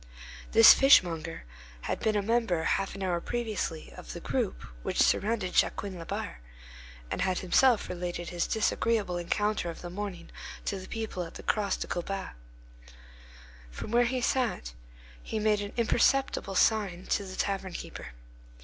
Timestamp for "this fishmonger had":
0.51-1.99